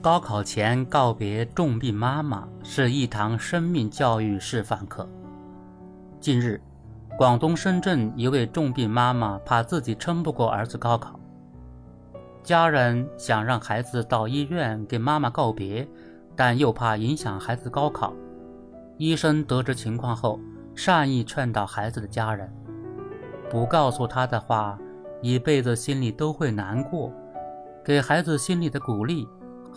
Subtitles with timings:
[0.00, 5.08] 高考前告别重病妈妈是一堂生命教育示范课。
[6.20, 6.60] 近日，
[7.16, 11.18] 广东深圳一位重病妈妈怕自己撑不过儿子高考，
[12.44, 15.86] 家人想让孩子到医院给妈妈告别，
[16.36, 18.12] 但又怕影响孩子高考。
[18.98, 20.38] 医生得知情况后，
[20.76, 22.48] 善意劝导孩子的家人：
[23.50, 24.78] 不告诉他的话，
[25.22, 27.12] 一辈子心里都会难过。
[27.84, 29.26] 给孩子心里的鼓励，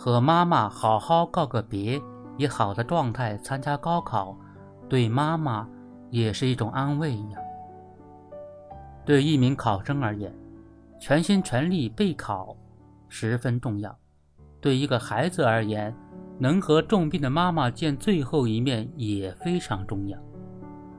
[0.04, 2.02] 和妈妈好好告个别，
[2.36, 4.36] 以好的状态参加高考，
[4.88, 5.68] 对妈妈
[6.10, 7.38] 也是一种安慰呀。
[9.04, 10.34] 对一名考生而言，
[10.98, 12.56] 全心全力备考
[13.08, 13.92] 十分重要；
[14.60, 15.94] 对一个孩子而言，
[16.36, 20.18] 能和重病的妈妈见最后一面也非常重要。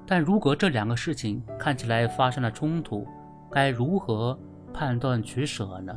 [0.08, 3.06] 但如果这两个事情看起来发生了冲突，
[3.52, 4.40] 该如何
[4.74, 5.94] 判断取舍呢？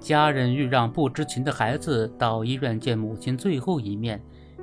[0.00, 4.20] 家人欲让不知情的孩子到医院见母亲最后一面，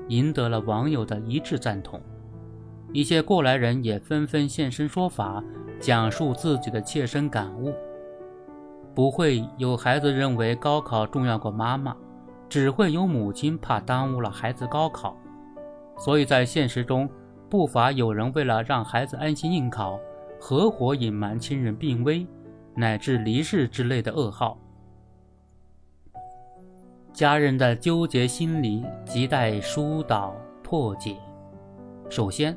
[0.08, 2.02] 赢得了网友的一致赞同。
[2.92, 5.44] 一些过来人也纷纷现身说法，
[5.80, 7.74] 讲述自己的切身感悟。
[8.96, 11.96] 不会有孩子认为高考重要过妈妈，
[12.50, 15.16] 只会有母亲怕耽误了孩子高考。
[16.00, 17.08] 所以在现实中，
[17.48, 20.00] 不乏有人为了让孩子安心应考，
[20.40, 22.26] 合伙隐瞒亲人病危，
[22.76, 24.58] 乃至离世之类的噩耗。
[27.18, 31.16] 家人的纠结心理亟待疏导破解。
[32.12, 32.56] 首先，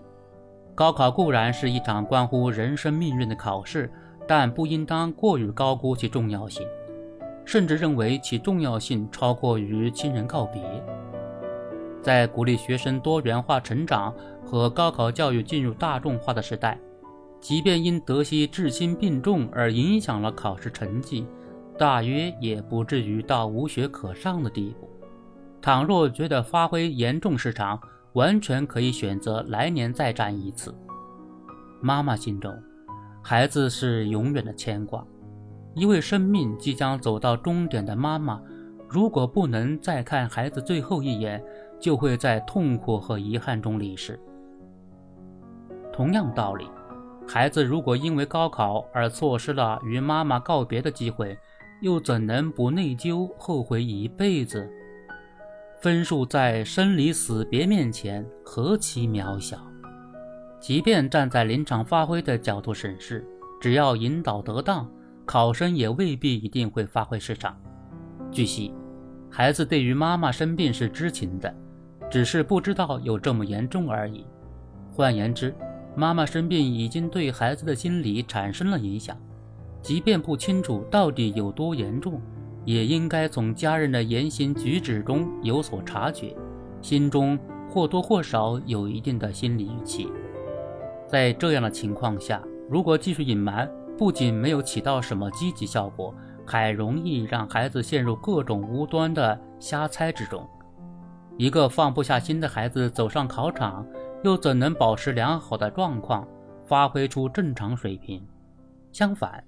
[0.75, 3.91] 高考固然是一场关乎人生命运的考试，
[4.29, 6.67] 但不应当过于高估其重要性，
[7.47, 10.63] 甚至认为其重要性超过于亲人告别。
[12.03, 14.15] 在鼓励学生多元化成长
[14.45, 16.79] 和高考教育进入大众化的时代，
[17.41, 21.25] 即便因得悉至亲病重而影响了考试成绩，
[21.81, 24.87] 大约也不至于到无学可上的地步。
[25.63, 27.81] 倘若觉得发挥严重失常，
[28.13, 30.75] 完全可以选择来年再战一次。
[31.81, 32.55] 妈妈心中，
[33.23, 35.03] 孩子是永远的牵挂。
[35.75, 38.39] 一位生命即将走到终点的妈妈，
[38.87, 41.43] 如果不能再看孩子最后一眼，
[41.81, 44.21] 就会在痛苦和遗憾中离世。
[45.91, 46.67] 同样道理，
[47.27, 51.39] 孩子如果因为高考而错失了与妈妈告别的机会，
[51.81, 54.69] 又怎能不内疚后悔一辈子？
[55.81, 59.59] 分数在生离死别面前何其渺小！
[60.61, 63.27] 即便站在临场发挥的角度审视，
[63.61, 64.87] 只要引导得当，
[65.25, 67.59] 考生也未必一定会发挥失常。
[68.31, 68.75] 据悉，
[69.31, 71.55] 孩子对于妈妈生病是知情的，
[72.11, 74.27] 只是不知道有这么严重而已。
[74.93, 75.55] 换言之，
[75.97, 79.17] 妈妈生病已经对孩子的心理产生了影响。
[79.83, 82.21] 即便不清楚到底有多严重，
[82.65, 86.37] 也应该从家人的言行举止中有所察觉，
[86.83, 90.09] 心中或多或少有一定的心理预期。
[91.09, 93.69] 在这样的情况下，如果继续隐瞒，
[93.99, 96.15] 不仅没有起到什么积极效果，
[96.47, 100.47] 还容易让孩子陷入各种无端的瞎猜之中。
[101.37, 103.87] 一个放不下心的孩子走上考场，
[104.23, 106.29] 又怎能保持良好的状况，
[106.67, 108.23] 发挥出正常水平？
[108.93, 109.43] 相反。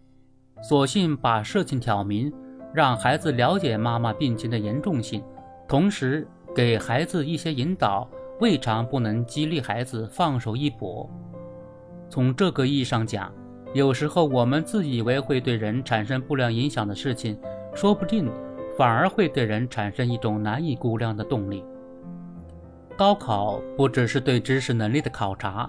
[0.62, 2.32] 索性把事情挑明，
[2.72, 5.22] 让孩子了解妈妈病情的严重性，
[5.68, 8.08] 同时给孩子一些引导，
[8.40, 11.10] 未尝不能激励孩子放手一搏。
[12.08, 13.32] 从这个意义上讲，
[13.74, 17.36] 有时候我们自以为会对人产生不良影响的事情，
[17.74, 18.30] 说不定
[18.78, 21.64] 反而会对人产生一种难以估量的动力。
[22.96, 25.68] 高考不只是对知识能力的考察，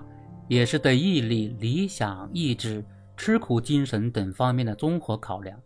[0.50, 2.84] 也是对毅力、理想、意志。
[3.26, 5.58] 吃苦精神等方面的综合考量，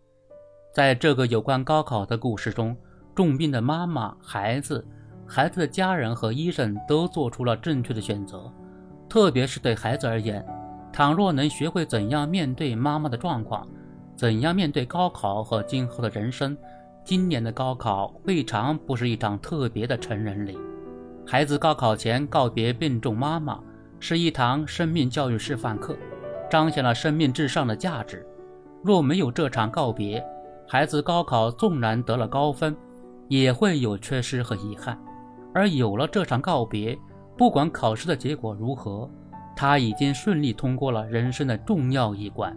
[0.75, 2.78] 在这个有关高考的故事中，
[3.16, 4.85] 重病的妈妈、孩子、
[5.25, 8.53] 孩子的家人和医生都做出了正确的选择。
[9.09, 10.46] 特别是对孩子而言，
[10.94, 13.67] 倘若能学会怎样面对妈妈的状况，
[14.16, 16.56] 怎样面对高考和今后的人生，
[17.03, 20.55] 今年的高考未尝不是一场特别的成人礼。
[21.26, 23.59] 孩子高考前告别病重妈妈，
[23.99, 25.97] 是一堂生命教育示范课。
[26.49, 28.26] 彰显了生命至上的价值。
[28.84, 30.23] 若没有这场告别，
[30.67, 32.76] 孩子高考纵然得了高分，
[33.28, 34.96] 也会有缺失和遗憾；
[35.53, 36.97] 而有了这场告别，
[37.38, 39.09] 不管考试的结果如何，
[39.55, 42.55] 他已经顺利通过了人生的重要一关。